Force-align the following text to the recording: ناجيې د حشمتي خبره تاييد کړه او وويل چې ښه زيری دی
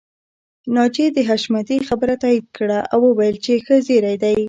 ناجيې 0.75 1.07
د 1.15 1.17
حشمتي 1.29 1.77
خبره 1.87 2.13
تاييد 2.23 2.45
کړه 2.57 2.79
او 2.93 2.99
وويل 3.09 3.35
چې 3.45 3.53
ښه 3.65 3.75
زيری 3.87 4.15
دی 4.23 4.35